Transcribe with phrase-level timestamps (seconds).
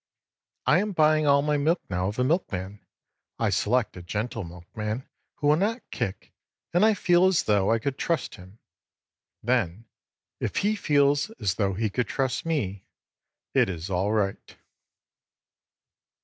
[0.65, 2.83] I am buying all my milk now of a milk man.
[3.37, 6.33] I select a gentle milk man who will not kick
[6.73, 8.57] and I feel as though I could trust him.
[9.43, 9.85] Then
[10.39, 12.87] if he feels as though he could trust me,
[13.53, 14.57] it is all right.